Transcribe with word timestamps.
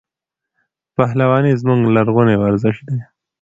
پهلواني 0.95 1.51
زموږ 1.61 1.79
لرغونی 1.95 2.35
ورزش 2.41 2.75
دی. 2.87 2.99